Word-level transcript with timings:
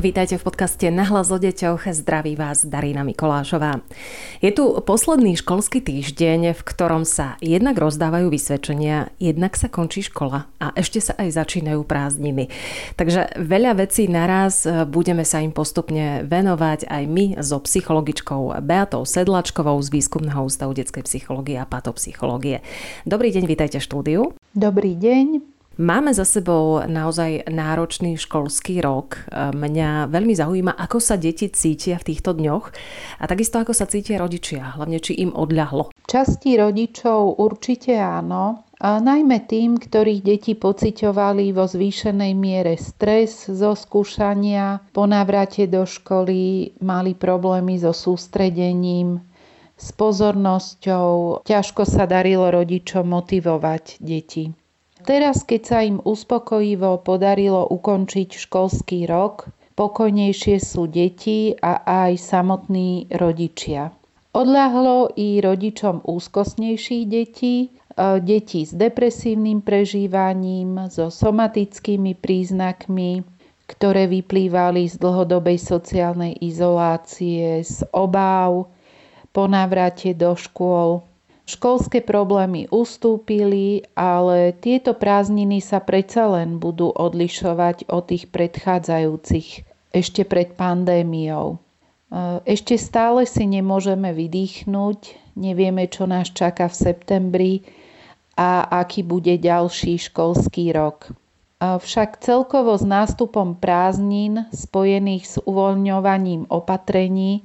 Vítajte 0.00 0.40
v 0.40 0.48
podcaste 0.48 0.88
Nahlas 0.88 1.28
o 1.28 1.36
deťoch. 1.36 1.92
Zdraví 1.92 2.32
vás 2.32 2.64
Darina 2.64 3.04
Mikolášová. 3.04 3.84
Je 4.40 4.48
tu 4.48 4.72
posledný 4.80 5.36
školský 5.36 5.84
týždeň, 5.84 6.56
v 6.56 6.62
ktorom 6.64 7.04
sa 7.04 7.36
jednak 7.44 7.76
rozdávajú 7.76 8.32
vysvedčenia, 8.32 9.12
jednak 9.20 9.60
sa 9.60 9.68
končí 9.68 10.00
škola 10.00 10.48
a 10.56 10.72
ešte 10.72 11.04
sa 11.04 11.20
aj 11.20 11.36
začínajú 11.44 11.84
prázdniny. 11.84 12.48
Takže 12.96 13.44
veľa 13.44 13.76
vecí 13.76 14.08
naraz, 14.08 14.64
budeme 14.88 15.28
sa 15.28 15.44
im 15.44 15.52
postupne 15.52 16.24
venovať 16.24 16.88
aj 16.88 17.02
my 17.04 17.36
so 17.44 17.60
psychologičkou 17.60 18.56
Beatou 18.64 19.04
Sedlačkovou 19.04 19.76
z 19.84 20.00
Výskumného 20.00 20.48
ústavu 20.48 20.72
detskej 20.72 21.04
psychológie 21.04 21.60
a 21.60 21.68
patopsychológie. 21.68 22.64
Dobrý 23.04 23.36
deň, 23.36 23.44
vítajte 23.44 23.84
štúdiu. 23.84 24.32
Dobrý 24.56 24.96
deň. 24.96 25.59
Máme 25.80 26.12
za 26.12 26.28
sebou 26.28 26.84
naozaj 26.84 27.48
náročný 27.48 28.20
školský 28.20 28.84
rok. 28.84 29.24
Mňa 29.32 30.12
veľmi 30.12 30.36
zaujíma, 30.36 30.76
ako 30.76 31.00
sa 31.00 31.16
deti 31.16 31.48
cítia 31.48 31.96
v 31.96 32.12
týchto 32.12 32.36
dňoch 32.36 32.68
a 33.16 33.24
takisto 33.24 33.56
ako 33.56 33.72
sa 33.72 33.88
cítia 33.88 34.20
rodičia, 34.20 34.76
hlavne 34.76 35.00
či 35.00 35.16
im 35.24 35.32
odľahlo. 35.32 35.88
Časti 36.04 36.60
rodičov 36.60 37.40
určite 37.40 37.96
áno, 37.96 38.68
a 38.76 39.00
najmä 39.00 39.48
tým, 39.48 39.80
ktorých 39.80 40.20
deti 40.20 40.52
pociťovali 40.52 41.48
vo 41.56 41.64
zvýšenej 41.64 42.32
miere 42.36 42.76
stres 42.76 43.48
zo 43.48 43.72
skúšania, 43.72 44.84
po 44.92 45.08
návrate 45.08 45.64
do 45.64 45.88
školy 45.88 46.76
mali 46.84 47.16
problémy 47.16 47.80
so 47.80 47.96
sústredením, 47.96 49.24
s 49.80 49.96
pozornosťou, 49.96 51.40
ťažko 51.48 51.88
sa 51.88 52.04
darilo 52.04 52.52
rodičom 52.52 53.08
motivovať 53.08 53.96
deti. 54.04 54.52
Teraz, 55.04 55.44
keď 55.48 55.62
sa 55.64 55.78
im 55.80 55.98
uspokojivo 56.04 57.00
podarilo 57.00 57.64
ukončiť 57.68 58.36
školský 58.36 59.08
rok, 59.08 59.48
pokojnejšie 59.76 60.56
sú 60.60 60.84
deti 60.84 61.56
a 61.56 62.04
aj 62.04 62.20
samotní 62.20 63.08
rodičia. 63.08 63.96
Odľahlo 64.30 65.18
i 65.18 65.42
rodičom 65.42 66.06
úzkostnejších 66.06 67.04
detí, 67.10 67.66
e, 67.66 67.68
deti 68.22 68.62
s 68.62 68.70
depresívnym 68.70 69.58
prežívaním, 69.58 70.86
so 70.86 71.10
somatickými 71.10 72.14
príznakmi, 72.14 73.26
ktoré 73.66 74.06
vyplývali 74.06 74.86
z 74.86 75.02
dlhodobej 75.02 75.58
sociálnej 75.58 76.38
izolácie, 76.38 77.62
z 77.66 77.82
obáv 77.90 78.70
po 79.34 79.50
návrate 79.50 80.14
do 80.14 80.38
škôl, 80.38 81.02
Školské 81.50 81.98
problémy 81.98 82.70
ustúpili, 82.70 83.82
ale 83.98 84.54
tieto 84.54 84.94
prázdniny 84.94 85.58
sa 85.58 85.82
predsa 85.82 86.30
len 86.30 86.62
budú 86.62 86.94
odlišovať 86.94 87.90
od 87.90 88.06
tých 88.06 88.30
predchádzajúcich 88.30 89.66
ešte 89.90 90.22
pred 90.22 90.54
pandémiou. 90.54 91.58
E, 91.58 91.58
ešte 92.46 92.78
stále 92.78 93.26
si 93.26 93.50
nemôžeme 93.50 94.14
vydýchnuť, 94.14 94.98
nevieme, 95.34 95.90
čo 95.90 96.06
nás 96.06 96.30
čaká 96.30 96.70
v 96.70 96.78
septembri 96.86 97.52
a 98.38 98.70
aký 98.70 99.02
bude 99.02 99.34
ďalší 99.34 99.98
školský 100.06 100.70
rok. 100.70 101.10
Však 101.60 102.24
celkovo 102.24 102.72
s 102.72 102.86
nástupom 102.86 103.52
prázdnin 103.52 104.48
spojených 104.48 105.24
s 105.28 105.36
uvoľňovaním 105.44 106.48
opatrení 106.48 107.44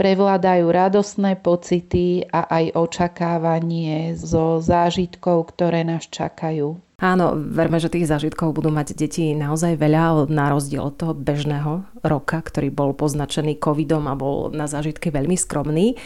prevládajú 0.00 0.64
radostné 0.72 1.36
pocity 1.44 2.24
a 2.32 2.48
aj 2.48 2.64
očakávanie 2.72 4.16
zo 4.16 4.56
zážitkov, 4.64 5.52
ktoré 5.52 5.84
nás 5.84 6.08
čakajú. 6.08 6.80
Áno, 7.04 7.36
verme, 7.36 7.76
že 7.76 7.92
tých 7.92 8.08
zážitkov 8.08 8.56
budú 8.56 8.72
mať 8.72 8.96
deti 8.96 9.36
naozaj 9.36 9.76
veľa, 9.76 10.24
na 10.32 10.48
rozdiel 10.48 10.88
od 10.88 10.96
toho 10.96 11.12
bežného 11.12 11.84
roka, 12.00 12.40
ktorý 12.40 12.72
bol 12.72 12.96
poznačený 12.96 13.60
covidom 13.60 14.08
a 14.08 14.16
bol 14.16 14.48
na 14.52 14.64
zážitky 14.64 15.12
veľmi 15.12 15.36
skromný. 15.36 16.00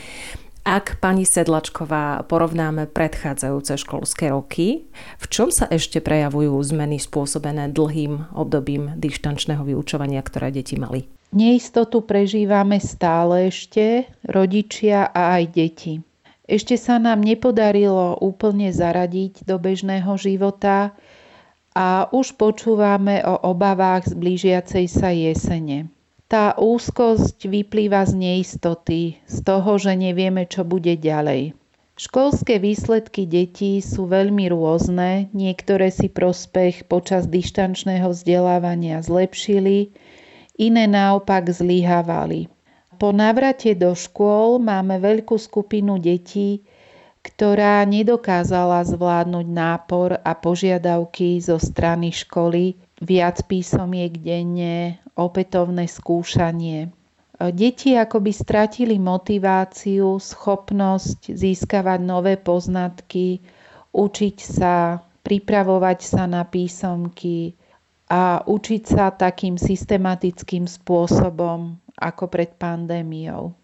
Ak 0.67 0.99
pani 0.99 1.23
Sedlačková 1.29 2.27
porovnáme 2.27 2.91
predchádzajúce 2.91 3.79
školské 3.79 4.33
roky, 4.33 4.91
v 5.23 5.27
čom 5.31 5.55
sa 5.55 5.71
ešte 5.71 6.03
prejavujú 6.03 6.57
zmeny 6.67 6.99
spôsobené 6.99 7.71
dlhým 7.71 8.35
obdobím 8.35 8.97
dištančného 8.99 9.63
vyučovania, 9.63 10.25
ktoré 10.25 10.51
deti 10.51 10.75
mali? 10.81 11.07
Neistotu 11.35 12.07
prežívame 12.07 12.79
stále 12.79 13.51
ešte, 13.51 14.07
rodičia 14.23 15.11
a 15.11 15.43
aj 15.43 15.45
deti. 15.51 15.99
Ešte 16.47 16.79
sa 16.79 17.03
nám 17.03 17.27
nepodarilo 17.27 18.15
úplne 18.23 18.71
zaradiť 18.71 19.43
do 19.43 19.59
bežného 19.59 20.15
života 20.15 20.95
a 21.75 22.07
už 22.15 22.39
počúvame 22.39 23.19
o 23.27 23.51
obavách 23.51 24.07
z 24.07 24.15
blížiacej 24.15 24.85
sa 24.87 25.11
jesene. 25.11 25.91
Tá 26.31 26.55
úzkosť 26.55 27.51
vyplýva 27.51 28.07
z 28.07 28.15
neistoty, 28.15 29.19
z 29.27 29.37
toho, 29.43 29.75
že 29.75 29.99
nevieme, 29.99 30.47
čo 30.47 30.63
bude 30.63 30.95
ďalej. 30.95 31.59
Školské 31.99 32.63
výsledky 32.63 33.27
detí 33.27 33.83
sú 33.83 34.07
veľmi 34.07 34.55
rôzne, 34.55 35.35
niektoré 35.35 35.91
si 35.91 36.07
prospech 36.07 36.87
počas 36.87 37.27
dištančného 37.27 38.15
vzdelávania 38.15 39.03
zlepšili, 39.03 39.91
iné 40.59 40.87
naopak 40.87 41.51
zlyhávali. 41.51 42.47
Po 42.95 43.11
návrate 43.11 43.75
do 43.75 43.93
škôl 43.93 44.63
máme 44.63 45.03
veľkú 45.03 45.35
skupinu 45.35 45.99
detí, 45.99 46.63
ktorá 47.25 47.83
nedokázala 47.89 48.85
zvládnuť 48.85 49.47
nápor 49.49 50.21
a 50.21 50.33
požiadavky 50.37 51.41
zo 51.41 51.57
strany 51.59 52.13
školy, 52.13 52.79
viac 53.01 53.43
písomiek 53.49 54.13
denne, 54.21 55.01
opätovné 55.17 55.89
skúšanie. 55.89 56.93
Deti 57.35 57.99
akoby 57.99 58.31
stratili 58.31 58.97
motiváciu, 59.03 60.23
schopnosť 60.23 61.35
získavať 61.35 62.01
nové 62.05 62.39
poznatky, 62.39 63.43
učiť 63.91 64.37
sa, 64.39 65.03
pripravovať 65.27 65.99
sa 65.99 66.31
na 66.31 66.47
písomky, 66.47 67.59
a 68.09 68.45
učiť 68.45 68.83
sa 68.85 69.09
takým 69.15 69.57
systematickým 69.57 70.69
spôsobom 70.69 71.81
ako 71.97 72.25
pred 72.29 72.53
pandémiou. 72.57 73.57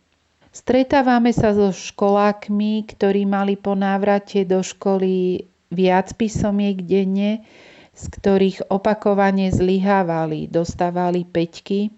Stretávame 0.51 1.31
sa 1.31 1.55
so 1.55 1.71
školákmi, 1.71 2.83
ktorí 2.91 3.23
mali 3.23 3.55
po 3.55 3.79
návrate 3.79 4.43
do 4.43 4.65
školy 4.67 5.47
viac 5.71 6.11
písomiek 6.19 6.83
denne, 6.83 7.47
z 7.95 8.05
ktorých 8.11 8.67
opakovane 8.73 9.55
zlyhávali, 9.55 10.51
dostávali 10.51 11.23
peťky 11.23 11.95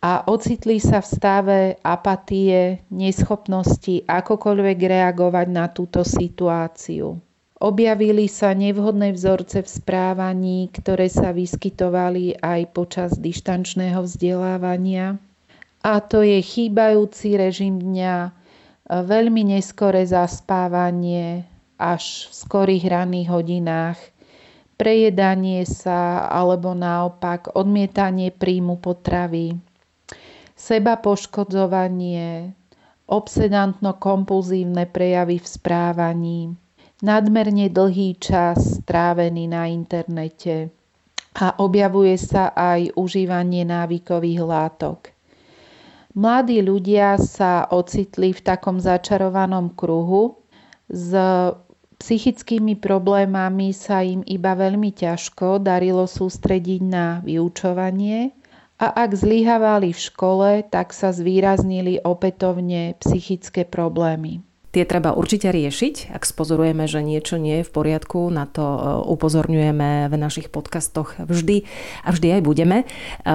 a 0.00 0.24
ocitli 0.24 0.80
sa 0.80 1.04
v 1.04 1.10
stave 1.12 1.58
apatie, 1.84 2.80
neschopnosti 2.88 4.08
akokoľvek 4.08 4.78
reagovať 4.80 5.46
na 5.52 5.68
túto 5.68 6.00
situáciu. 6.00 7.20
Objavili 7.60 8.24
sa 8.24 8.56
nevhodné 8.56 9.12
vzorce 9.12 9.60
v 9.60 9.68
správaní, 9.68 10.72
ktoré 10.72 11.12
sa 11.12 11.36
vyskytovali 11.36 12.40
aj 12.40 12.60
počas 12.72 13.20
dištančného 13.20 14.00
vzdelávania. 14.00 15.20
A 15.84 16.00
to 16.00 16.24
je 16.24 16.40
chýbajúci 16.40 17.36
režim 17.36 17.76
dňa, 17.76 18.32
veľmi 18.88 19.52
neskoré 19.52 20.08
zaspávanie 20.08 21.44
až 21.76 22.28
v 22.28 22.32
skorých 22.32 22.84
ranných 22.88 23.28
hodinách, 23.28 24.00
prejedanie 24.80 25.68
sa 25.68 26.32
alebo 26.32 26.72
naopak 26.72 27.52
odmietanie 27.52 28.32
príjmu 28.32 28.80
potravy, 28.80 29.60
seba 30.56 30.96
poškodzovanie, 30.96 32.56
obsedantno-kompulzívne 33.04 34.88
prejavy 34.88 35.36
v 35.40 35.48
správaní, 35.48 36.38
nadmerne 37.00 37.72
dlhý 37.72 38.20
čas 38.20 38.80
strávený 38.84 39.48
na 39.48 39.68
internete 39.68 40.68
a 41.36 41.56
objavuje 41.56 42.16
sa 42.20 42.52
aj 42.52 42.92
užívanie 42.96 43.64
návykových 43.64 44.40
látok. 44.44 45.14
Mladí 46.10 46.58
ľudia 46.58 47.16
sa 47.22 47.70
ocitli 47.70 48.34
v 48.34 48.40
takom 48.42 48.82
začarovanom 48.82 49.78
kruhu. 49.78 50.42
S 50.90 51.14
psychickými 52.02 52.74
problémami 52.82 53.70
sa 53.70 54.02
im 54.02 54.26
iba 54.26 54.58
veľmi 54.58 54.90
ťažko 54.90 55.62
darilo 55.62 56.10
sústrediť 56.10 56.80
na 56.82 57.22
vyučovanie 57.22 58.34
a 58.80 59.06
ak 59.06 59.12
zlyhávali 59.12 59.92
v 59.92 60.00
škole, 60.00 60.50
tak 60.66 60.96
sa 60.96 61.12
zvýraznili 61.14 62.02
opätovne 62.02 62.96
psychické 62.98 63.68
problémy. 63.68 64.42
Tie 64.70 64.86
treba 64.86 65.18
určite 65.18 65.50
riešiť. 65.50 66.14
Ak 66.14 66.22
spozorujeme, 66.22 66.86
že 66.86 67.02
niečo 67.02 67.42
nie 67.42 67.60
je 67.60 67.66
v 67.66 67.74
poriadku, 67.74 68.30
na 68.30 68.46
to 68.46 68.62
e, 68.62 68.80
upozorňujeme 69.10 70.06
v 70.06 70.14
našich 70.14 70.46
podcastoch 70.46 71.18
vždy 71.18 71.66
a 72.06 72.14
vždy 72.14 72.38
aj 72.38 72.42
budeme. 72.46 72.76
E, 72.82 72.86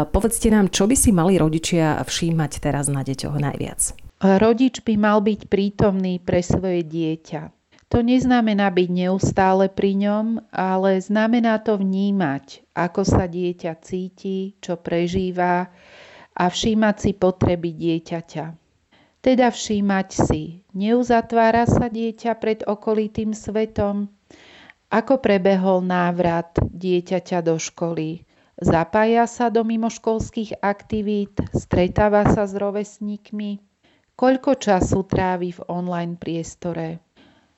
povedzte 0.07 0.47
nám, 0.47 0.71
čo 0.71 0.87
by 0.87 0.95
si 0.95 1.11
mali 1.11 1.35
rodičia 1.35 1.99
všímať 2.07 2.51
teraz 2.63 2.87
na 2.87 3.03
deťoch 3.03 3.35
najviac? 3.35 3.81
Rodič 4.23 4.79
by 4.87 4.95
mal 4.95 5.19
byť 5.19 5.51
prítomný 5.51 6.23
pre 6.23 6.39
svoje 6.39 6.87
dieťa. 6.87 7.51
To 7.91 8.01
neznamená 8.01 8.71
byť 8.71 8.89
neustále 8.89 9.67
pri 9.69 9.93
ňom, 10.07 10.39
ale 10.55 11.03
znamená 11.03 11.61
to 11.61 11.77
vnímať, 11.77 12.63
ako 12.73 13.03
sa 13.03 13.27
dieťa 13.29 13.71
cíti, 13.83 14.55
čo 14.63 14.79
prežíva 14.79 15.69
a 16.35 16.43
všímať 16.47 16.95
si 16.95 17.11
potreby 17.13 17.75
dieťaťa. 17.75 18.64
Teda 19.25 19.49
všímať 19.49 20.09
si, 20.13 20.61
neuzatvára 20.77 21.65
sa 21.65 21.89
dieťa 21.89 22.37
pred 22.37 22.61
okolitým 22.61 23.33
svetom, 23.33 24.05
ako 24.93 25.17
prebehol 25.17 25.81
návrat 25.81 26.53
dieťaťa 26.61 27.41
do 27.41 27.57
školy, 27.57 28.21
zapája 28.61 29.25
sa 29.25 29.49
do 29.49 29.65
mimoškolských 29.65 30.61
aktivít, 30.61 31.41
stretáva 31.57 32.29
sa 32.29 32.45
s 32.45 32.53
rovesníkmi, 32.53 33.65
koľko 34.13 34.61
času 34.61 35.09
trávi 35.09 35.57
v 35.57 35.61
online 35.73 36.21
priestore. 36.21 37.01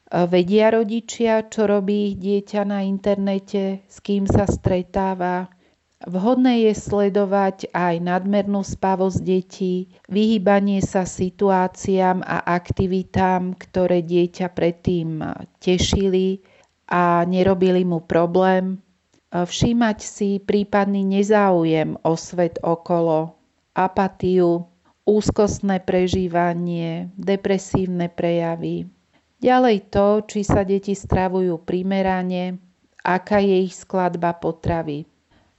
Vedia 0.07 0.71
rodičia, 0.71 1.51
čo 1.51 1.67
robí 1.67 2.15
ich 2.15 2.15
dieťa 2.15 2.63
na 2.63 2.79
internete, 2.87 3.83
s 3.91 3.99
kým 3.99 4.23
sa 4.23 4.47
stretáva. 4.47 5.51
Vhodné 6.05 6.69
je 6.69 6.77
sledovať 6.77 7.73
aj 7.73 7.97
nadmernú 8.05 8.61
spavosť 8.61 9.17
detí, 9.17 9.89
vyhýbanie 10.05 10.77
sa 10.85 11.09
situáciám 11.09 12.21
a 12.21 12.45
aktivitám, 12.53 13.57
ktoré 13.57 14.05
dieťa 14.05 14.53
predtým 14.53 15.25
tešili 15.57 16.45
a 16.85 17.25
nerobili 17.25 17.81
mu 17.81 18.05
problém. 18.05 18.77
Všímať 19.33 19.97
si 20.05 20.37
prípadný 20.37 21.01
nezáujem 21.01 21.97
o 22.05 22.13
svet 22.13 22.61
okolo, 22.61 23.33
apatiu, 23.73 24.69
úzkostné 25.01 25.81
prežívanie, 25.81 27.09
depresívne 27.17 28.05
prejavy. 28.05 28.85
Ďalej 29.41 29.89
to, 29.89 30.21
či 30.29 30.45
sa 30.45 30.61
deti 30.61 30.93
stravujú 30.93 31.57
primerane, 31.65 32.61
aká 33.01 33.41
je 33.41 33.65
ich 33.65 33.73
skladba 33.73 34.37
potravy. 34.37 35.09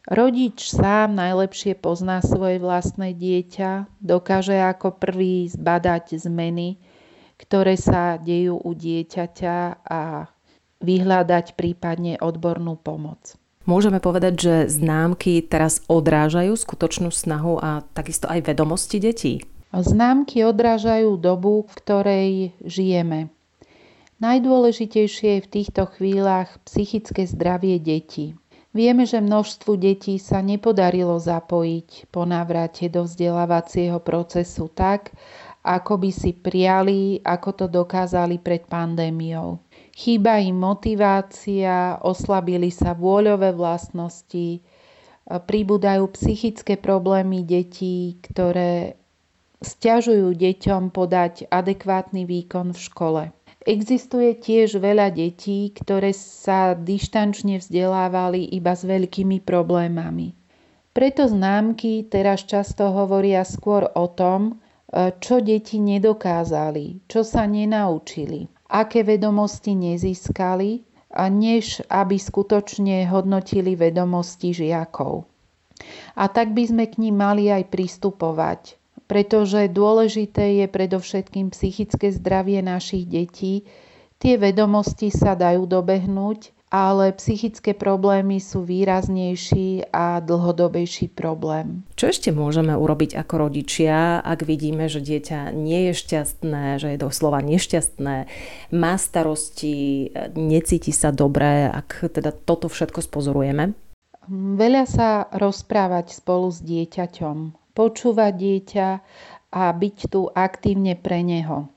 Rodič 0.09 0.73
sám 0.73 1.21
najlepšie 1.21 1.77
pozná 1.77 2.25
svoje 2.25 2.57
vlastné 2.57 3.13
dieťa, 3.13 4.01
dokáže 4.01 4.57
ako 4.57 4.97
prvý 4.97 5.53
zbadať 5.53 6.17
zmeny, 6.17 6.81
ktoré 7.37 7.77
sa 7.77 8.17
dejú 8.17 8.57
u 8.57 8.73
dieťaťa 8.73 9.85
a 9.85 10.33
vyhľadať 10.81 11.61
prípadne 11.61 12.17
odbornú 12.25 12.81
pomoc. 12.81 13.37
Môžeme 13.69 14.01
povedať, 14.01 14.35
že 14.41 14.55
známky 14.73 15.45
teraz 15.45 15.85
odrážajú 15.93 16.57
skutočnú 16.57 17.13
snahu 17.13 17.61
a 17.61 17.85
takisto 17.93 18.25
aj 18.25 18.49
vedomosti 18.49 18.97
detí? 18.97 19.45
Známky 19.77 20.41
odrážajú 20.49 21.21
dobu, 21.21 21.69
v 21.69 21.73
ktorej 21.85 22.31
žijeme. 22.65 23.29
Najdôležitejšie 24.25 25.37
je 25.37 25.45
v 25.45 25.53
týchto 25.53 25.85
chvíľach 25.85 26.57
psychické 26.65 27.29
zdravie 27.29 27.77
detí. 27.77 28.41
Vieme, 28.79 29.11
že 29.11 29.19
množstvu 29.19 29.75
detí 29.75 30.23
sa 30.23 30.39
nepodarilo 30.39 31.19
zapojiť 31.19 32.15
po 32.15 32.23
návrate 32.23 32.87
do 32.87 33.03
vzdelávacieho 33.03 33.99
procesu 33.99 34.71
tak, 34.71 35.11
ako 35.67 35.99
by 35.99 36.11
si 36.15 36.31
priali, 36.31 37.19
ako 37.27 37.51
to 37.59 37.67
dokázali 37.67 38.39
pred 38.39 38.71
pandémiou. 38.71 39.59
Chýba 39.99 40.39
im 40.39 40.63
motivácia, 40.63 41.99
oslabili 42.07 42.71
sa 42.71 42.95
vôľové 42.95 43.51
vlastnosti, 43.51 44.63
pribúdajú 45.27 46.15
psychické 46.15 46.79
problémy 46.79 47.43
detí, 47.43 48.23
ktoré 48.23 48.95
stiažujú 49.59 50.39
deťom 50.39 50.95
podať 50.95 51.51
adekvátny 51.51 52.23
výkon 52.31 52.71
v 52.71 52.79
škole. 52.79 53.23
Existuje 53.69 54.33
tiež 54.41 54.81
veľa 54.81 55.13
detí, 55.13 55.69
ktoré 55.77 56.17
sa 56.17 56.73
dištančne 56.73 57.61
vzdelávali 57.61 58.49
iba 58.57 58.73
s 58.73 58.89
veľkými 58.89 59.45
problémami. 59.45 60.33
Preto 60.97 61.29
známky 61.29 62.09
teraz 62.09 62.49
často 62.49 62.89
hovoria 62.89 63.45
skôr 63.45 63.85
o 63.93 64.09
tom, 64.09 64.57
e, 64.89 65.13
čo 65.21 65.45
deti 65.45 65.85
nedokázali, 65.85 67.05
čo 67.13 67.21
sa 67.21 67.45
nenaučili, 67.45 68.49
aké 68.73 69.05
vedomosti 69.05 69.77
nezískali, 69.77 70.89
než 71.29 71.85
aby 71.93 72.17
skutočne 72.17 73.05
hodnotili 73.05 73.77
vedomosti 73.77 74.57
žiakov. 74.57 75.29
A 76.17 76.25
tak 76.33 76.57
by 76.57 76.65
sme 76.65 76.85
k 76.89 77.05
ním 77.05 77.21
mali 77.21 77.53
aj 77.53 77.69
pristupovať 77.69 78.78
pretože 79.09 79.73
dôležité 79.73 80.63
je 80.63 80.67
predovšetkým 80.69 81.51
psychické 81.57 82.13
zdravie 82.13 82.61
našich 82.61 83.09
detí. 83.09 83.65
Tie 84.21 84.37
vedomosti 84.37 85.09
sa 85.09 85.33
dajú 85.33 85.65
dobehnúť, 85.65 86.53
ale 86.69 87.17
psychické 87.17 87.73
problémy 87.73 88.45
sú 88.45 88.61
výraznejší 88.61 89.89
a 89.89 90.21
dlhodobejší 90.21 91.09
problém. 91.17 91.89
Čo 91.97 92.13
ešte 92.13 92.29
môžeme 92.29 92.77
urobiť 92.77 93.17
ako 93.17 93.49
rodičia, 93.49 94.21
ak 94.21 94.45
vidíme, 94.45 94.85
že 94.93 95.01
dieťa 95.01 95.57
nie 95.57 95.89
je 95.91 95.93
šťastné, 95.97 96.77
že 96.77 96.89
je 96.95 96.99
doslova 97.01 97.41
nešťastné, 97.41 98.17
má 98.77 98.95
starosti, 99.01 100.13
necíti 100.37 100.93
sa 100.93 101.09
dobre, 101.09 101.73
ak 101.73 102.13
teda 102.13 102.37
toto 102.37 102.69
všetko 102.69 103.01
spozorujeme? 103.01 103.73
Veľa 104.29 104.85
sa 104.85 105.25
rozprávať 105.33 106.21
spolu 106.21 106.53
s 106.53 106.61
dieťaťom 106.61 107.58
počúvať 107.79 108.33
dieťa 108.35 108.89
a 109.55 109.63
byť 109.71 109.97
tu 110.11 110.27
aktívne 110.35 110.99
pre 110.99 111.23
neho. 111.23 111.71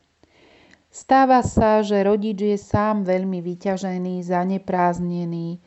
Stáva 0.92 1.40
sa, 1.46 1.86
že 1.86 2.04
rodič 2.04 2.42
je 2.42 2.58
sám 2.60 3.08
veľmi 3.08 3.40
vyťažený, 3.40 4.26
zanepráznený 4.26 5.62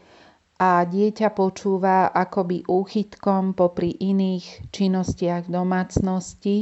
a 0.61 0.85
dieťa 0.85 1.33
počúva 1.33 2.13
akoby 2.13 2.67
úchytkom 2.69 3.57
popri 3.57 3.95
iných 3.95 4.69
činnostiach 4.69 5.49
v 5.49 5.55
domácnosti. 5.55 6.57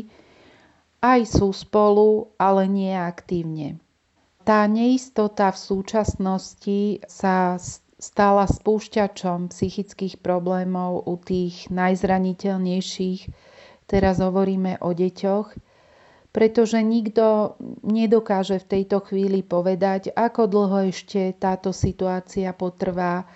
Aj 1.02 1.18
sú 1.26 1.50
spolu, 1.50 2.30
ale 2.38 2.70
nie 2.70 2.94
aktívne. 2.94 3.82
Tá 4.46 4.70
neistota 4.70 5.50
v 5.50 5.58
súčasnosti 5.58 7.02
sa 7.10 7.58
stala 8.02 8.46
spúšťačom 8.46 9.50
psychických 9.50 10.18
problémov 10.22 11.06
u 11.06 11.14
tých 11.18 11.70
najzraniteľnejších 11.70 13.20
teraz 13.86 14.18
hovoríme 14.18 14.80
o 14.82 14.90
deťoch, 14.92 15.48
pretože 16.32 16.80
nikto 16.80 17.60
nedokáže 17.84 18.56
v 18.64 18.68
tejto 18.78 19.04
chvíli 19.04 19.44
povedať, 19.44 20.08
ako 20.16 20.48
dlho 20.48 20.88
ešte 20.88 21.36
táto 21.36 21.76
situácia 21.76 22.56
potrvá 22.56 23.28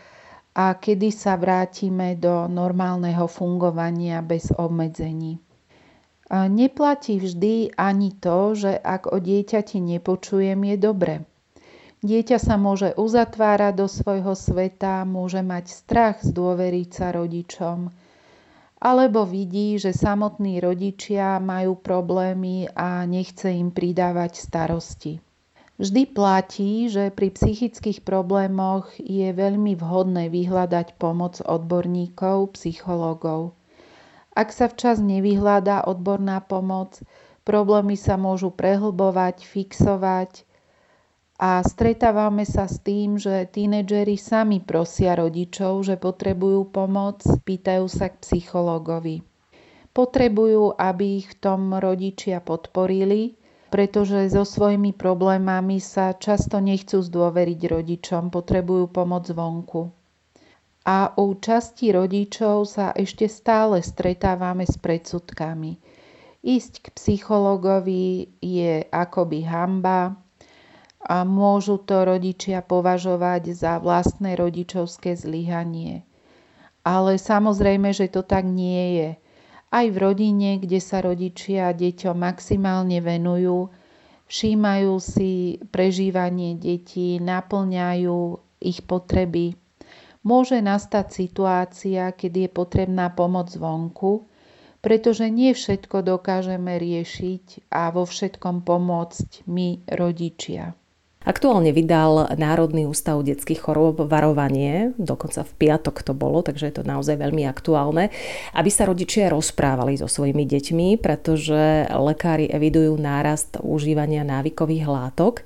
a 0.57 0.73
kedy 0.73 1.13
sa 1.13 1.37
vrátime 1.37 2.17
do 2.17 2.49
normálneho 2.49 3.29
fungovania 3.29 4.25
bez 4.25 4.49
obmedzení. 4.57 5.37
Neplatí 6.33 7.23
vždy 7.23 7.77
ani 7.77 8.17
to, 8.17 8.57
že 8.57 8.73
ak 8.75 9.13
o 9.13 9.21
dieťati 9.21 9.79
nepočujem, 9.79 10.59
je 10.75 10.77
dobre. 10.81 11.15
Dieťa 12.01 12.39
sa 12.41 12.57
môže 12.57 12.97
uzatvárať 12.97 13.73
do 13.77 13.87
svojho 13.87 14.33
sveta, 14.33 15.05
môže 15.05 15.45
mať 15.45 15.71
strach 15.71 16.17
zdôveriť 16.25 16.89
sa 16.91 17.13
rodičom, 17.13 17.93
alebo 18.77 19.25
vidí, 19.25 19.81
že 19.81 19.97
samotní 19.97 20.61
rodičia 20.61 21.41
majú 21.41 21.81
problémy 21.81 22.69
a 22.77 23.09
nechce 23.09 23.49
im 23.49 23.73
pridávať 23.73 24.37
starosti. 24.37 25.13
Vždy 25.77 26.03
platí, 26.09 26.89
že 26.89 27.13
pri 27.13 27.37
psychických 27.37 28.01
problémoch 28.01 28.89
je 28.97 29.29
veľmi 29.29 29.77
vhodné 29.77 30.33
vyhľadať 30.33 30.97
pomoc 30.97 31.37
odborníkov, 31.45 32.57
psychológov. 32.57 33.53
Ak 34.33 34.57
sa 34.57 34.73
včas 34.73 35.05
nevyhľadá 35.05 35.85
odborná 35.85 36.41
pomoc, 36.41 37.01
problémy 37.45 37.97
sa 37.97 38.17
môžu 38.17 38.53
prehlbovať, 38.53 39.45
fixovať 39.45 40.49
a 41.37 41.61
stretávame 41.61 42.49
sa 42.49 42.65
s 42.65 42.81
tým, 42.81 43.21
že 43.21 43.45
tínedžeri 43.53 44.17
sami 44.17 44.65
prosia 44.65 45.13
rodičov, 45.13 45.85
že 45.85 46.01
potrebujú 46.01 46.73
pomoc, 46.73 47.21
pýtajú 47.45 47.85
sa 47.93 48.09
k 48.09 48.17
psychológovi. 48.25 49.21
Potrebujú, 49.93 50.77
aby 50.77 51.21
ich 51.21 51.37
v 51.37 51.41
tom 51.41 51.77
rodičia 51.77 52.41
podporili, 52.41 53.37
pretože 53.69 54.33
so 54.33 54.49
svojimi 54.49 54.97
problémami 54.97 55.77
sa 55.77 56.17
často 56.17 56.57
nechcú 56.57 57.05
zdôveriť 57.05 57.61
rodičom, 57.69 58.33
potrebujú 58.33 58.89
pomoc 58.89 59.29
vonku. 59.29 59.93
A 60.89 61.13
u 61.21 61.37
časti 61.37 61.93
rodičov 61.93 62.65
sa 62.65 62.97
ešte 62.97 63.29
stále 63.29 63.85
stretávame 63.85 64.65
s 64.65 64.81
predsudkami. 64.81 65.77
Ísť 66.47 66.73
k 66.79 66.87
psychologovi 66.95 68.39
je 68.39 68.87
akoby 68.89 69.45
hamba, 69.45 70.15
a 71.07 71.23
môžu 71.23 71.79
to 71.79 72.03
rodičia 72.03 72.67
považovať 72.67 73.55
za 73.55 73.79
vlastné 73.79 74.35
rodičovské 74.35 75.15
zlyhanie. 75.15 76.03
Ale 76.83 77.15
samozrejme, 77.15 77.95
že 77.95 78.11
to 78.11 78.27
tak 78.27 78.43
nie 78.43 78.99
je. 78.99 79.11
aj 79.71 79.87
v 79.91 79.97
rodine, 79.99 80.51
kde 80.59 80.79
sa 80.83 81.03
rodičia 81.03 81.71
deťom 81.75 82.17
maximálne 82.19 82.99
venujú, 83.03 83.71
všímajú 84.27 84.95
si 84.99 85.63
prežívanie 85.71 86.59
detí, 86.59 87.23
naplňajú 87.23 88.19
ich 88.63 88.83
potreby. 88.83 89.55
Môže 90.27 90.59
nastať 90.59 91.07
situácia, 91.15 92.11
keď 92.11 92.33
je 92.47 92.49
potrebná 92.51 93.15
pomoc 93.15 93.47
zvonku, 93.47 94.27
pretože 94.83 95.27
nie 95.31 95.55
všetko 95.55 96.03
dokážeme 96.03 96.79
riešiť 96.79 97.71
a 97.71 97.91
vo 97.95 98.07
všetkom 98.07 98.67
pomôcť 98.67 99.47
my, 99.47 99.87
rodičia. 99.87 100.75
Aktuálne 101.27 101.75
vydal 101.75 102.39
Národný 102.39 102.87
ústav 102.87 103.19
detských 103.19 103.59
chorôb 103.59 104.07
varovanie, 104.07 104.95
dokonca 104.95 105.43
v 105.43 105.53
piatok 105.59 106.07
to 106.07 106.15
bolo, 106.15 106.39
takže 106.47 106.71
je 106.71 106.75
to 106.79 106.85
naozaj 106.87 107.19
veľmi 107.19 107.43
aktuálne, 107.51 108.15
aby 108.55 108.71
sa 108.71 108.87
rodičia 108.87 109.27
rozprávali 109.35 109.99
so 109.99 110.07
svojimi 110.07 110.47
deťmi, 110.47 111.03
pretože 111.03 111.91
lekári 111.91 112.47
evidujú 112.47 112.95
nárast 112.95 113.59
užívania 113.59 114.23
návykových 114.23 114.87
látok. 114.87 115.43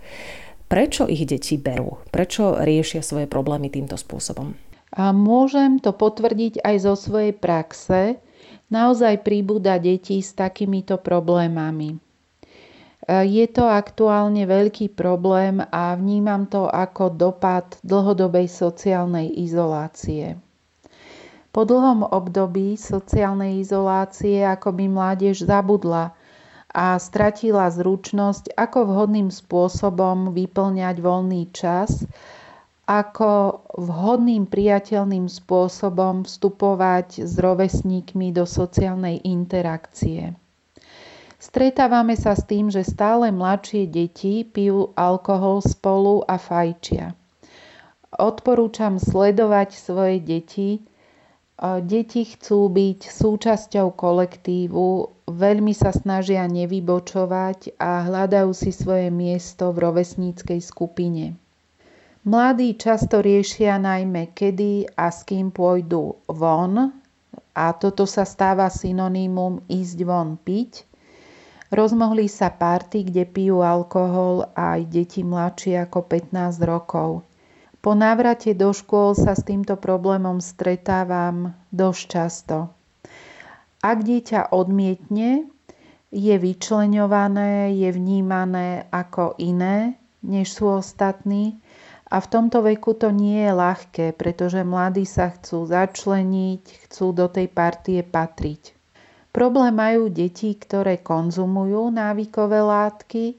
Prečo 0.69 1.09
ich 1.09 1.25
deti 1.25 1.57
berú? 1.57 1.97
Prečo 2.13 2.61
riešia 2.61 3.01
svoje 3.01 3.25
problémy 3.25 3.73
týmto 3.73 3.97
spôsobom? 3.97 4.53
A 4.93 5.17
môžem 5.17 5.81
to 5.81 5.97
potvrdiť 5.97 6.61
aj 6.61 6.77
zo 6.77 6.93
svojej 6.93 7.33
praxe. 7.33 8.21
Naozaj 8.69 9.25
príbuda 9.25 9.81
detí 9.81 10.21
s 10.21 10.37
takýmito 10.37 11.01
problémami. 11.01 12.10
Je 13.11 13.43
to 13.50 13.67
aktuálne 13.67 14.47
veľký 14.47 14.95
problém 14.95 15.59
a 15.59 15.99
vnímam 15.99 16.47
to 16.47 16.71
ako 16.71 17.11
dopad 17.11 17.75
dlhodobej 17.83 18.47
sociálnej 18.47 19.35
izolácie. 19.35 20.38
Po 21.50 21.67
dlhom 21.67 22.07
období 22.07 22.79
sociálnej 22.79 23.59
izolácie 23.59 24.47
ako 24.47 24.71
by 24.71 24.87
mládež 24.87 25.43
zabudla 25.43 26.14
a 26.71 26.95
stratila 27.02 27.67
zručnosť, 27.67 28.55
ako 28.55 28.87
vhodným 28.87 29.35
spôsobom 29.35 30.31
vyplňať 30.31 31.02
voľný 31.02 31.50
čas, 31.50 32.07
ako 32.87 33.67
vhodným 33.75 34.47
priateľným 34.47 35.26
spôsobom 35.26 36.23
vstupovať 36.23 37.26
s 37.26 37.35
rovesníkmi 37.35 38.31
do 38.31 38.47
sociálnej 38.47 39.19
interakcie. 39.26 40.38
Stretávame 41.40 42.20
sa 42.20 42.37
s 42.37 42.44
tým, 42.44 42.68
že 42.68 42.85
stále 42.85 43.32
mladšie 43.32 43.88
deti 43.88 44.44
pijú 44.44 44.92
alkohol 44.92 45.64
spolu 45.64 46.20
a 46.28 46.37
fajčia. 46.37 47.16
Odporúčam 48.12 49.00
sledovať 49.00 49.73
svoje 49.73 50.20
deti. 50.20 50.85
Deti 51.61 52.28
chcú 52.28 52.68
byť 52.68 53.00
súčasťou 53.09 53.88
kolektívu, 53.97 54.88
veľmi 55.32 55.73
sa 55.73 55.97
snažia 55.97 56.44
nevybočovať 56.44 57.80
a 57.80 58.04
hľadajú 58.04 58.52
si 58.52 58.68
svoje 58.68 59.09
miesto 59.09 59.73
v 59.73 59.88
rovesníckej 59.88 60.61
skupine. 60.61 61.40
Mladí 62.28 62.76
často 62.76 63.25
riešia 63.25 63.80
najmä 63.80 64.37
kedy 64.37 64.92
a 64.92 65.09
s 65.09 65.25
kým 65.25 65.49
pôjdu 65.49 66.20
von 66.28 66.92
a 67.56 67.64
toto 67.73 68.04
sa 68.04 68.28
stáva 68.28 68.68
synonymum 68.68 69.64
ísť 69.73 69.99
von 70.04 70.37
piť 70.37 70.89
Rozmohli 71.71 72.27
sa 72.27 72.50
párty, 72.50 73.07
kde 73.07 73.23
pijú 73.31 73.62
alkohol 73.62 74.50
aj 74.59 74.91
deti 74.91 75.23
mladšie 75.23 75.87
ako 75.87 76.03
15 76.03 76.59
rokov. 76.67 77.23
Po 77.79 77.95
návrate 77.95 78.59
do 78.59 78.75
škôl 78.75 79.15
sa 79.15 79.39
s 79.39 79.47
týmto 79.47 79.79
problémom 79.79 80.43
stretávam 80.43 81.55
dosť 81.71 82.03
často. 82.11 82.57
Ak 83.81 84.03
dieťa 84.03 84.53
odmietne, 84.53 85.49
je 86.11 86.35
vyčleňované, 86.35 87.71
je 87.79 87.89
vnímané 87.95 88.91
ako 88.91 89.39
iné, 89.39 89.95
než 90.27 90.50
sú 90.50 90.75
ostatní 90.83 91.62
a 92.11 92.19
v 92.19 92.27
tomto 92.27 92.67
veku 92.67 92.99
to 92.99 93.15
nie 93.15 93.47
je 93.47 93.53
ľahké, 93.55 94.07
pretože 94.19 94.67
mladí 94.67 95.07
sa 95.07 95.31
chcú 95.31 95.71
začleniť, 95.71 96.91
chcú 96.91 97.15
do 97.15 97.31
tej 97.31 97.47
partie 97.47 98.03
patriť. 98.03 98.80
Problém 99.31 99.79
majú 99.79 100.11
deti, 100.11 100.59
ktoré 100.59 100.99
konzumujú 100.99 101.95
návykové 101.95 102.67
látky, 102.67 103.39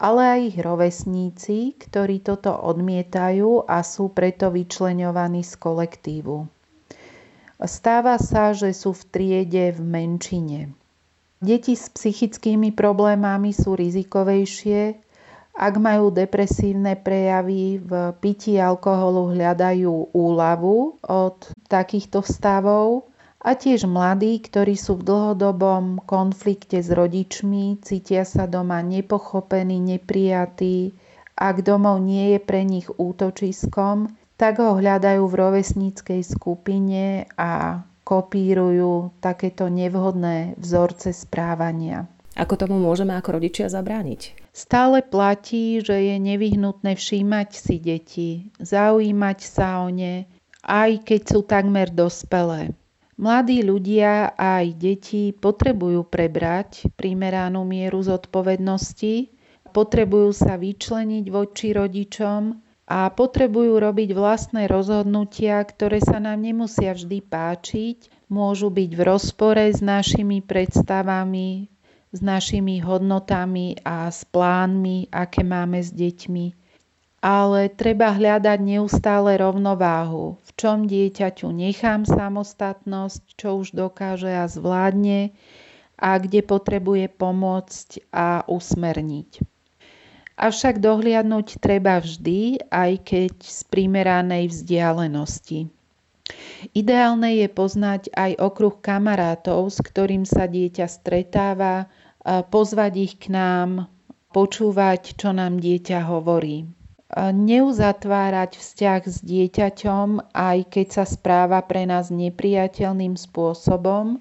ale 0.00 0.20
aj 0.24 0.40
ich 0.54 0.58
rovesníci, 0.62 1.56
ktorí 1.76 2.24
toto 2.24 2.54
odmietajú 2.54 3.68
a 3.68 3.84
sú 3.84 4.08
preto 4.14 4.48
vyčleňovaní 4.48 5.44
z 5.44 5.52
kolektívu. 5.58 6.48
Stáva 7.58 8.16
sa, 8.22 8.54
že 8.54 8.70
sú 8.70 8.94
v 8.94 9.02
triede 9.10 9.74
v 9.74 9.80
menšine. 9.82 10.60
Deti 11.42 11.74
s 11.74 11.90
psychickými 11.90 12.70
problémami 12.70 13.50
sú 13.50 13.74
rizikovejšie, 13.74 14.94
ak 15.58 15.74
majú 15.74 16.14
depresívne 16.14 16.94
prejavy, 16.94 17.82
v 17.82 18.14
pití 18.22 18.62
alkoholu 18.62 19.34
hľadajú 19.34 20.14
úľavu 20.14 21.02
od 21.02 21.38
takýchto 21.66 22.22
stavov 22.22 23.07
a 23.38 23.54
tiež 23.54 23.86
mladí, 23.86 24.42
ktorí 24.42 24.74
sú 24.74 24.98
v 24.98 25.06
dlhodobom 25.14 26.02
konflikte 26.02 26.82
s 26.82 26.90
rodičmi, 26.90 27.78
cítia 27.86 28.26
sa 28.26 28.50
doma 28.50 28.82
nepochopení, 28.82 29.78
neprijatí. 29.78 30.90
Ak 31.38 31.62
domov 31.62 32.02
nie 32.02 32.34
je 32.34 32.40
pre 32.42 32.66
nich 32.66 32.90
útočiskom, 32.90 34.10
tak 34.34 34.58
ho 34.58 34.74
hľadajú 34.74 35.22
v 35.22 35.38
rovesníckej 35.38 36.20
skupine 36.26 37.30
a 37.38 37.82
kopírujú 38.02 39.14
takéto 39.22 39.70
nevhodné 39.70 40.58
vzorce 40.58 41.14
správania. 41.14 42.10
Ako 42.38 42.54
tomu 42.54 42.78
môžeme 42.78 43.14
ako 43.18 43.38
rodičia 43.38 43.66
zabrániť? 43.70 44.50
Stále 44.54 45.02
platí, 45.02 45.78
že 45.82 45.94
je 45.94 46.16
nevyhnutné 46.18 46.98
všímať 46.98 47.48
si 47.54 47.76
deti, 47.78 48.30
zaujímať 48.58 49.38
sa 49.42 49.86
o 49.86 49.90
ne, 49.90 50.26
aj 50.66 51.06
keď 51.06 51.20
sú 51.22 51.40
takmer 51.46 51.90
dospelé. 51.90 52.74
Mladí 53.18 53.66
ľudia 53.66 54.30
a 54.38 54.62
aj 54.62 54.78
deti 54.78 55.34
potrebujú 55.34 56.06
prebrať 56.06 56.86
primeranú 56.94 57.66
mieru 57.66 57.98
zodpovednosti, 57.98 59.34
potrebujú 59.74 60.30
sa 60.30 60.54
vyčleniť 60.54 61.26
voči 61.26 61.74
rodičom 61.74 62.54
a 62.86 63.10
potrebujú 63.10 63.74
robiť 63.74 64.14
vlastné 64.14 64.70
rozhodnutia, 64.70 65.58
ktoré 65.66 65.98
sa 65.98 66.22
nám 66.22 66.46
nemusia 66.46 66.94
vždy 66.94 67.18
páčiť, 67.26 68.30
môžu 68.30 68.70
byť 68.70 68.90
v 68.94 69.02
rozpore 69.02 69.66
s 69.66 69.82
našimi 69.82 70.38
predstavami, 70.38 71.66
s 72.14 72.20
našimi 72.22 72.78
hodnotami 72.78 73.82
a 73.82 74.14
s 74.14 74.22
plánmi, 74.30 75.10
aké 75.10 75.42
máme 75.42 75.82
s 75.82 75.90
deťmi 75.90 76.57
ale 77.18 77.66
treba 77.66 78.14
hľadať 78.14 78.58
neustále 78.62 79.42
rovnováhu, 79.42 80.38
v 80.38 80.50
čom 80.54 80.86
dieťaťu 80.86 81.50
nechám 81.50 82.06
samostatnosť, 82.06 83.22
čo 83.34 83.58
už 83.58 83.74
dokáže 83.74 84.30
a 84.30 84.46
zvládne 84.46 85.34
a 85.98 86.14
kde 86.22 86.46
potrebuje 86.46 87.10
pomôcť 87.10 88.06
a 88.14 88.46
usmerniť. 88.46 89.42
Avšak 90.38 90.78
dohliadnúť 90.78 91.58
treba 91.58 91.98
vždy, 91.98 92.70
aj 92.70 92.92
keď 93.02 93.34
z 93.42 93.60
primeranej 93.66 94.54
vzdialenosti. 94.54 95.66
Ideálne 96.70 97.42
je 97.42 97.48
poznať 97.50 98.14
aj 98.14 98.38
okruh 98.38 98.78
kamarátov, 98.78 99.66
s 99.74 99.82
ktorým 99.82 100.22
sa 100.22 100.46
dieťa 100.46 100.86
stretáva, 100.86 101.90
pozvať 102.54 102.92
ich 102.94 103.14
k 103.18 103.34
nám, 103.34 103.90
počúvať, 104.30 105.18
čo 105.18 105.34
nám 105.34 105.58
dieťa 105.58 106.06
hovorí 106.06 106.77
neuzatvárať 107.16 108.60
vzťah 108.60 109.02
s 109.08 109.18
dieťaťom, 109.24 110.34
aj 110.36 110.58
keď 110.68 110.86
sa 110.92 111.04
správa 111.08 111.64
pre 111.64 111.88
nás 111.88 112.12
nepriateľným 112.12 113.16
spôsobom. 113.16 114.20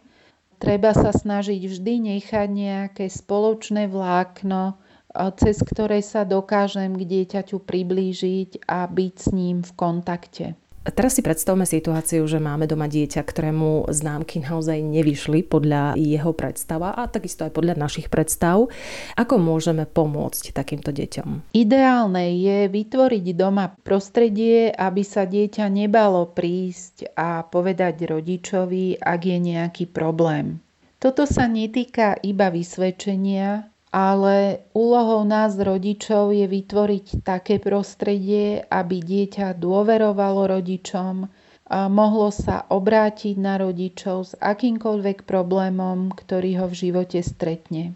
Treba 0.58 0.96
sa 0.96 1.12
snažiť 1.12 1.62
vždy 1.68 1.94
nechať 2.16 2.48
nejaké 2.48 3.06
spoločné 3.12 3.92
vlákno, 3.92 4.80
cez 5.38 5.60
ktoré 5.62 6.00
sa 6.00 6.24
dokážem 6.24 6.96
k 6.96 7.04
dieťaťu 7.04 7.62
priblížiť 7.62 8.66
a 8.66 8.88
byť 8.88 9.14
s 9.20 9.28
ním 9.36 9.62
v 9.62 9.72
kontakte. 9.76 10.46
Teraz 10.88 11.20
si 11.20 11.22
predstavme 11.26 11.68
situáciu, 11.68 12.24
že 12.24 12.40
máme 12.40 12.64
doma 12.64 12.88
dieťa, 12.88 13.20
ktorému 13.20 13.92
známky 13.92 14.40
naozaj 14.40 14.80
nevyšli 14.80 15.44
podľa 15.44 16.00
jeho 16.00 16.32
predstava 16.32 16.96
a 16.96 17.12
takisto 17.12 17.44
aj 17.44 17.52
podľa 17.52 17.76
našich 17.76 18.08
predstav. 18.08 18.72
Ako 19.20 19.36
môžeme 19.36 19.84
pomôcť 19.84 20.56
takýmto 20.56 20.96
deťom? 20.96 21.52
Ideálne 21.52 22.32
je 22.40 22.72
vytvoriť 22.72 23.26
doma 23.36 23.76
prostredie, 23.84 24.72
aby 24.72 25.04
sa 25.04 25.28
dieťa 25.28 25.68
nebalo 25.68 26.32
prísť 26.32 27.12
a 27.20 27.44
povedať 27.44 28.08
rodičovi, 28.08 29.04
ak 29.04 29.22
je 29.28 29.38
nejaký 29.44 29.92
problém. 29.92 30.64
Toto 30.98 31.30
sa 31.30 31.46
netýka 31.46 32.18
iba 32.26 32.50
vysvedčenia, 32.50 33.70
ale 33.92 34.68
úlohou 34.76 35.24
nás 35.24 35.56
rodičov 35.56 36.36
je 36.36 36.44
vytvoriť 36.44 37.24
také 37.24 37.58
prostredie, 37.58 38.64
aby 38.68 39.00
dieťa 39.00 39.56
dôverovalo 39.56 40.60
rodičom, 40.60 41.32
mohlo 41.72 42.30
sa 42.32 42.64
obrátiť 42.68 43.36
na 43.40 43.60
rodičov 43.60 44.18
s 44.24 44.34
akýmkoľvek 44.40 45.28
problémom, 45.28 46.12
ktorý 46.16 46.64
ho 46.64 46.68
v 46.72 46.80
živote 46.88 47.20
stretne. 47.24 47.96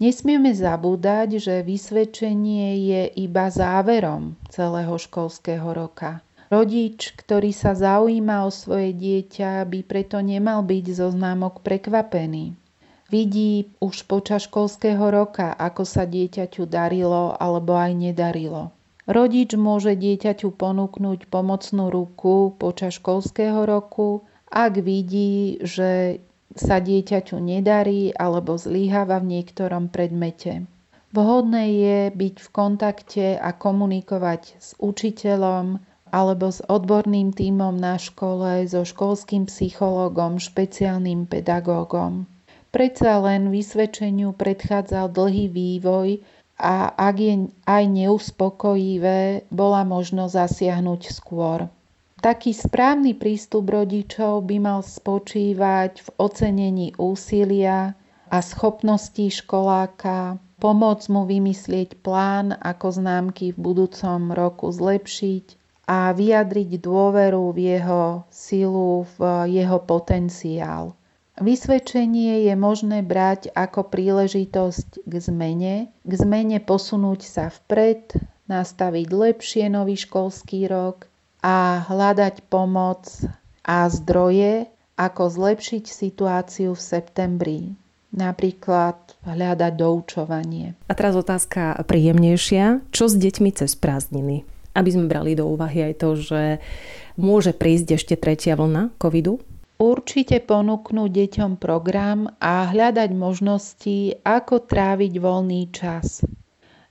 Nesmieme 0.00 0.50
zabúdať, 0.50 1.38
že 1.38 1.54
vysvedčenie 1.62 2.74
je 2.90 3.02
iba 3.22 3.46
záverom 3.46 4.34
celého 4.50 4.98
školského 4.98 5.68
roka. 5.70 6.24
Rodič, 6.50 7.16
ktorý 7.16 7.54
sa 7.54 7.72
zaujíma 7.72 8.44
o 8.44 8.50
svoje 8.52 8.92
dieťa, 8.92 9.64
by 9.64 9.80
preto 9.86 10.20
nemal 10.20 10.60
byť 10.66 10.84
zo 10.92 11.08
známok 11.08 11.64
prekvapený. 11.64 12.52
Vidí 13.12 13.68
už 13.76 14.08
počas 14.08 14.48
školského 14.48 15.04
roka, 15.12 15.52
ako 15.52 15.84
sa 15.84 16.08
dieťaťu 16.08 16.64
darilo 16.64 17.36
alebo 17.36 17.76
aj 17.76 17.92
nedarilo. 17.92 18.72
Rodič 19.04 19.52
môže 19.52 19.92
dieťaťu 19.92 20.48
ponúknuť 20.56 21.28
pomocnú 21.28 21.92
ruku 21.92 22.56
počas 22.56 22.96
školského 22.96 23.68
roku, 23.68 24.24
ak 24.48 24.80
vidí, 24.80 25.60
že 25.60 26.24
sa 26.56 26.80
dieťaťu 26.80 27.36
nedarí 27.36 28.16
alebo 28.16 28.56
zlyháva 28.56 29.20
v 29.20 29.40
niektorom 29.40 29.92
predmete. 29.92 30.64
Vhodné 31.12 31.64
je 31.68 31.98
byť 32.16 32.34
v 32.40 32.48
kontakte 32.48 33.26
a 33.36 33.52
komunikovať 33.52 34.56
s 34.56 34.72
učiteľom 34.80 35.84
alebo 36.08 36.48
s 36.48 36.64
odborným 36.64 37.36
tímom 37.36 37.76
na 37.76 38.00
škole, 38.00 38.64
so 38.64 38.88
školským 38.88 39.48
psychológom, 39.48 40.40
špeciálnym 40.40 41.28
pedagógom. 41.28 42.24
Predsa 42.72 43.20
len 43.20 43.52
vysvedčeniu 43.52 44.32
predchádzal 44.32 45.12
dlhý 45.12 45.52
vývoj 45.52 46.24
a 46.56 46.88
ak 46.88 47.16
je 47.20 47.34
aj 47.68 47.84
neuspokojivé, 47.84 49.44
bola 49.52 49.84
možno 49.84 50.24
zasiahnuť 50.32 51.02
skôr. 51.12 51.68
Taký 52.24 52.56
správny 52.56 53.12
prístup 53.12 53.68
rodičov 53.68 54.48
by 54.48 54.56
mal 54.56 54.80
spočívať 54.80 56.00
v 56.00 56.08
ocenení 56.16 56.96
úsilia 56.96 57.92
a 58.32 58.38
schopností 58.40 59.28
školáka, 59.28 60.40
pomôcť 60.56 61.06
mu 61.12 61.28
vymyslieť 61.28 62.00
plán, 62.00 62.56
ako 62.56 62.88
známky 62.88 63.52
v 63.52 63.58
budúcom 63.58 64.32
roku 64.32 64.72
zlepšiť 64.72 65.60
a 65.92 66.16
vyjadriť 66.16 66.80
dôveru 66.80 67.52
v 67.52 67.58
jeho 67.76 68.24
silu, 68.32 69.04
v 69.18 69.50
jeho 69.50 69.76
potenciál. 69.82 70.96
Vysvedčenie 71.40 72.44
je 72.44 72.54
možné 72.58 73.00
brať 73.00 73.48
ako 73.56 73.88
príležitosť 73.88 75.00
k 75.08 75.12
zmene, 75.16 75.74
k 76.04 76.12
zmene 76.12 76.60
posunúť 76.60 77.20
sa 77.24 77.48
vpred, 77.48 78.12
nastaviť 78.52 79.08
lepšie 79.08 79.64
nový 79.72 79.96
školský 79.96 80.68
rok 80.68 81.08
a 81.40 81.88
hľadať 81.88 82.44
pomoc 82.52 83.08
a 83.64 83.88
zdroje, 83.88 84.68
ako 85.00 85.22
zlepšiť 85.32 85.84
situáciu 85.88 86.76
v 86.76 86.82
septembri. 86.84 87.60
Napríklad 88.12 89.16
hľadať 89.24 89.72
doučovanie. 89.72 90.76
A 90.84 90.92
teraz 90.92 91.16
otázka 91.16 91.80
príjemnejšia. 91.88 92.92
Čo 92.92 93.08
s 93.08 93.16
deťmi 93.16 93.50
cez 93.56 93.72
prázdniny? 93.72 94.44
Aby 94.76 94.90
sme 94.92 95.08
brali 95.08 95.32
do 95.32 95.48
úvahy 95.48 95.88
aj 95.88 95.94
to, 95.96 96.20
že 96.20 96.42
môže 97.16 97.56
prísť 97.56 97.96
ešte 97.96 98.14
tretia 98.20 98.52
vlna 98.52 98.92
covidu? 99.00 99.40
Určite 99.82 100.38
ponúknúť 100.38 101.10
deťom 101.10 101.58
program 101.58 102.30
a 102.38 102.70
hľadať 102.70 103.10
možnosti, 103.18 104.14
ako 104.22 104.62
tráviť 104.62 105.18
voľný 105.18 105.74
čas. 105.74 106.22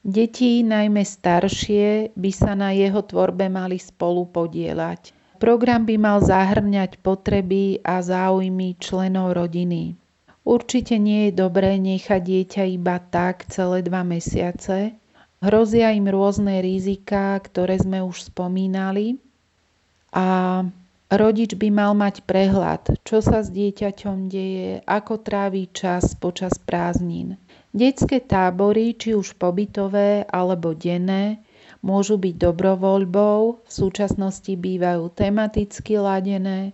Deti, 0.04 0.60
najmä 0.60 1.00
staršie, 1.00 2.12
by 2.20 2.32
sa 2.36 2.52
na 2.52 2.76
jeho 2.76 3.00
tvorbe 3.00 3.48
mali 3.48 3.80
spolu 3.80 4.28
podielať. 4.28 5.16
Program 5.40 5.88
by 5.88 5.96
mal 5.96 6.20
zahrňať 6.20 7.00
potreby 7.00 7.80
a 7.80 8.04
záujmy 8.04 8.76
členov 8.76 9.40
rodiny. 9.40 9.96
Určite 10.44 11.00
nie 11.00 11.32
je 11.32 11.40
dobré 11.48 11.80
nechať 11.80 12.20
dieťa 12.20 12.64
iba 12.76 13.00
tak 13.00 13.48
celé 13.48 13.88
dva 13.88 14.04
mesiace. 14.04 15.00
Hrozia 15.40 15.96
im 15.96 16.12
rôzne 16.12 16.60
rizika, 16.60 17.40
ktoré 17.40 17.80
sme 17.80 18.04
už 18.04 18.36
spomínali. 18.36 19.16
A 20.12 20.68
Rodič 21.12 21.60
by 21.60 21.68
mal 21.76 21.92
mať 21.92 22.24
prehľad, 22.24 23.04
čo 23.04 23.20
sa 23.20 23.44
s 23.44 23.52
dieťaťom 23.52 24.32
deje, 24.32 24.80
ako 24.88 25.20
trávi 25.20 25.68
čas 25.68 26.16
počas 26.16 26.56
prázdnin. 26.56 27.36
Detské 27.76 28.24
tábory, 28.24 28.96
či 28.96 29.12
už 29.12 29.36
pobytové 29.36 30.24
alebo 30.24 30.72
denné, 30.72 31.44
môžu 31.84 32.16
byť 32.16 32.36
dobrovoľbou, 32.40 33.68
v 33.68 33.72
súčasnosti 33.76 34.56
bývajú 34.56 35.12
tematicky 35.12 36.00
ladené 36.00 36.72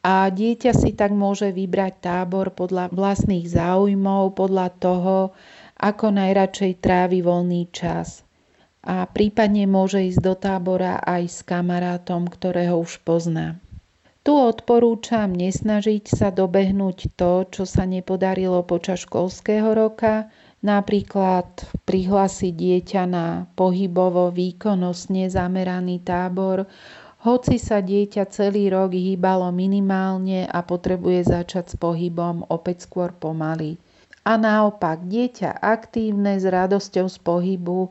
a 0.00 0.32
dieťa 0.32 0.72
si 0.72 0.96
tak 0.96 1.12
môže 1.12 1.52
vybrať 1.52 1.92
tábor 2.00 2.56
podľa 2.56 2.88
vlastných 2.88 3.52
záujmov, 3.52 4.32
podľa 4.32 4.72
toho, 4.80 5.36
ako 5.76 6.06
najradšej 6.16 6.72
trávi 6.80 7.20
voľný 7.20 7.68
čas 7.68 8.24
a 8.82 9.06
prípadne 9.06 9.66
môže 9.66 10.02
ísť 10.02 10.20
do 10.22 10.34
tábora 10.38 11.02
aj 11.02 11.22
s 11.26 11.38
kamarátom, 11.42 12.30
ktorého 12.30 12.78
už 12.78 13.02
pozná. 13.02 13.58
Tu 14.22 14.36
odporúčam 14.36 15.32
nesnažiť 15.32 16.04
sa 16.04 16.28
dobehnúť 16.28 17.16
to, 17.16 17.48
čo 17.48 17.64
sa 17.64 17.88
nepodarilo 17.88 18.60
počas 18.60 19.08
školského 19.08 19.72
roka, 19.72 20.28
napríklad 20.60 21.48
prihlásiť 21.88 22.52
dieťa 22.52 23.02
na 23.08 23.48
pohybovo 23.56 24.28
výkonnostne 24.28 25.32
zameraný 25.32 26.04
tábor, 26.04 26.68
hoci 27.18 27.58
sa 27.58 27.82
dieťa 27.82 28.30
celý 28.30 28.70
rok 28.70 28.94
hýbalo 28.94 29.50
minimálne 29.50 30.46
a 30.46 30.62
potrebuje 30.62 31.34
začať 31.34 31.74
s 31.74 31.76
pohybom 31.80 32.46
opäť 32.46 32.86
skôr 32.86 33.10
pomaly. 33.10 33.74
A 34.28 34.36
naopak, 34.36 35.08
dieťa 35.08 35.56
aktívne 35.58 36.36
s 36.36 36.44
radosťou 36.44 37.08
z 37.08 37.18
pohybu 37.18 37.88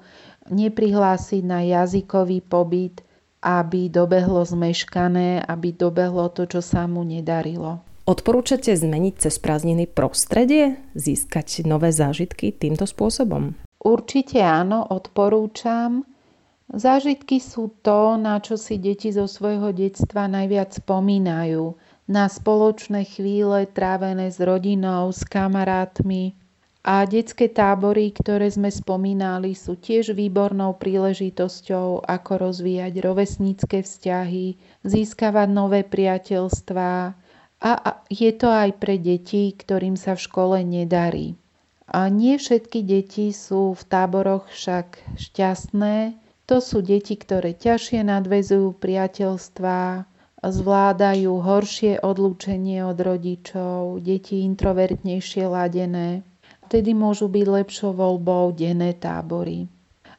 neprihlásiť 0.50 1.44
na 1.44 1.64
jazykový 1.64 2.44
pobyt, 2.44 3.04
aby 3.44 3.88
dobehlo 3.88 4.44
zmeškané, 4.44 5.46
aby 5.46 5.72
dobehlo 5.72 6.28
to, 6.34 6.50
čo 6.50 6.60
sa 6.60 6.90
mu 6.90 7.06
nedarilo. 7.06 7.86
Odporúčate 8.08 8.72
zmeniť 8.72 9.28
cez 9.28 9.36
prázdniny 9.36 9.92
prostredie, 9.92 10.80
získať 10.96 11.68
nové 11.68 11.92
zážitky 11.92 12.56
týmto 12.56 12.88
spôsobom? 12.88 13.52
Určite 13.84 14.40
áno, 14.40 14.88
odporúčam. 14.88 16.08
Zážitky 16.72 17.40
sú 17.40 17.72
to, 17.84 18.16
na 18.16 18.40
čo 18.40 18.56
si 18.56 18.80
deti 18.80 19.12
zo 19.12 19.28
svojho 19.28 19.72
detstva 19.76 20.28
najviac 20.28 20.76
spomínajú. 20.76 21.76
Na 22.08 22.32
spoločné 22.32 23.04
chvíle 23.04 23.68
trávené 23.72 24.32
s 24.32 24.40
rodinou, 24.40 25.12
s 25.12 25.28
kamarátmi, 25.28 26.36
a 26.86 27.04
detské 27.04 27.52
tábory, 27.52 28.14
ktoré 28.16 28.48
sme 28.48 28.72
spomínali, 28.72 29.58
sú 29.58 29.76
tiež 29.76 30.14
výbornou 30.16 30.78
príležitosťou, 30.78 32.06
ako 32.06 32.32
rozvíjať 32.48 32.94
rovesnícke 33.04 33.84
vzťahy, 33.84 34.56
získavať 34.88 35.48
nové 35.52 35.82
priateľstvá 35.84 36.94
a 37.58 38.06
je 38.14 38.32
to 38.38 38.54
aj 38.54 38.78
pre 38.78 39.02
deti, 39.02 39.50
ktorým 39.50 39.98
sa 39.98 40.14
v 40.14 40.24
škole 40.30 40.58
nedarí. 40.62 41.34
A 41.90 42.06
nie 42.12 42.38
všetky 42.38 42.86
deti 42.86 43.34
sú 43.34 43.74
v 43.74 43.82
táboroch 43.82 44.46
však 44.54 45.18
šťastné. 45.18 46.14
To 46.46 46.62
sú 46.62 46.86
deti, 46.86 47.18
ktoré 47.18 47.58
ťažšie 47.58 48.06
nadvezujú 48.06 48.78
priateľstvá, 48.78 50.06
zvládajú 50.46 51.34
horšie 51.42 51.98
odlúčenie 52.00 52.86
od 52.86 53.00
rodičov, 53.02 54.06
deti 54.06 54.46
introvertnejšie 54.46 55.50
ladené 55.50 56.22
vtedy 56.68 56.92
môžu 56.92 57.32
byť 57.32 57.46
lepšou 57.48 57.96
voľbou 57.96 58.52
denné 58.52 58.92
tábory. 59.00 59.72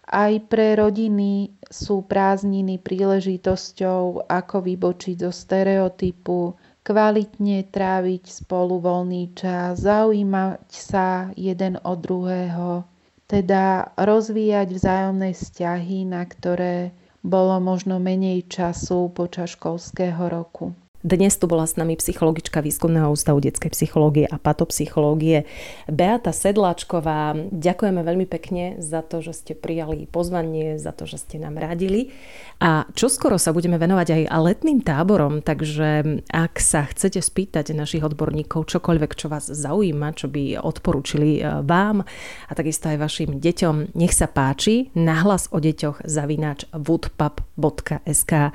Aj 0.08 0.32
pre 0.48 0.72
rodiny 0.72 1.52
sú 1.68 2.00
prázdniny 2.00 2.80
príležitosťou, 2.80 4.24
ako 4.24 4.56
vybočiť 4.64 5.20
zo 5.20 5.28
stereotypu, 5.28 6.56
kvalitne 6.80 7.68
tráviť 7.68 8.24
spolu 8.24 8.80
voľný 8.80 9.36
čas, 9.36 9.84
zaujímať 9.84 10.64
sa 10.72 11.28
jeden 11.36 11.76
od 11.84 12.00
druhého, 12.00 12.88
teda 13.28 13.92
rozvíjať 14.00 14.68
vzájomné 14.72 15.36
vzťahy, 15.36 16.08
na 16.08 16.24
ktoré 16.24 16.96
bolo 17.20 17.60
možno 17.60 18.00
menej 18.00 18.48
času 18.48 19.12
počas 19.12 19.52
školského 19.60 20.32
roku. 20.32 20.72
Dnes 20.98 21.30
tu 21.38 21.46
bola 21.46 21.62
s 21.62 21.78
nami 21.78 21.94
psychologička 21.94 22.58
Výskumného 22.58 23.14
ústavu 23.14 23.38
detskej 23.38 23.70
psychológie 23.70 24.26
a 24.26 24.34
patopsychológie 24.34 25.46
Beata 25.86 26.34
Sedláčková. 26.34 27.38
Ďakujeme 27.54 28.02
veľmi 28.02 28.26
pekne 28.26 28.82
za 28.82 29.06
to, 29.06 29.22
že 29.22 29.30
ste 29.38 29.52
prijali 29.54 30.10
pozvanie, 30.10 30.74
za 30.74 30.90
to, 30.90 31.06
že 31.06 31.22
ste 31.22 31.38
nám 31.38 31.54
radili. 31.54 32.10
A 32.58 32.82
čoskoro 32.98 33.38
sa 33.38 33.54
budeme 33.54 33.78
venovať 33.78 34.10
aj 34.10 34.22
letným 34.42 34.82
táborom, 34.82 35.38
takže 35.38 36.18
ak 36.34 36.58
sa 36.58 36.90
chcete 36.90 37.22
spýtať 37.22 37.78
našich 37.78 38.02
odborníkov 38.02 38.66
čokoľvek, 38.66 39.14
čo 39.14 39.30
vás 39.30 39.46
zaujíma, 39.46 40.18
čo 40.18 40.26
by 40.26 40.58
odporúčili 40.58 41.38
e, 41.38 41.62
vám 41.62 42.02
a 42.50 42.52
takisto 42.58 42.90
aj 42.90 42.98
vašim 42.98 43.38
deťom, 43.38 43.94
nech 43.94 44.10
sa 44.10 44.26
páči, 44.26 44.90
nahlas 44.98 45.46
o 45.54 45.62
deťoch 45.62 46.02
zavináč 46.10 46.66
woodpub.sk 46.74 48.50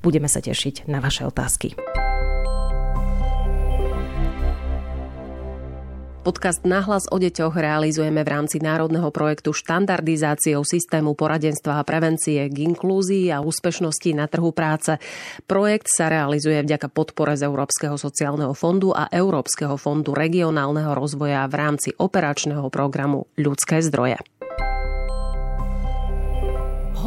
Budeme 0.00 0.30
sa 0.30 0.38
tešiť 0.38 0.86
na 0.86 1.02
vaše 1.02 1.26
otázky. 1.26 1.74
Podcast 6.28 6.60
Nahlas 6.68 7.08
o 7.08 7.16
deťoch 7.16 7.56
realizujeme 7.56 8.20
v 8.20 8.28
rámci 8.28 8.60
národného 8.60 9.08
projektu 9.08 9.56
štandardizáciou 9.56 10.60
systému 10.60 11.16
poradenstva 11.16 11.80
a 11.80 11.86
prevencie 11.88 12.52
k 12.52 12.68
inklúzii 12.68 13.32
a 13.32 13.40
úspešnosti 13.40 14.12
na 14.12 14.28
trhu 14.28 14.52
práce. 14.52 15.00
Projekt 15.48 15.88
sa 15.88 16.12
realizuje 16.12 16.60
vďaka 16.60 16.92
podpore 16.92 17.32
z 17.32 17.48
Európskeho 17.48 17.96
sociálneho 17.96 18.52
fondu 18.52 18.92
a 18.92 19.08
Európskeho 19.08 19.80
fondu 19.80 20.12
regionálneho 20.12 20.92
rozvoja 20.92 21.48
v 21.48 21.54
rámci 21.56 21.96
operačného 21.96 22.68
programu 22.68 23.24
Ľudské 23.40 23.80
zdroje. 23.80 24.20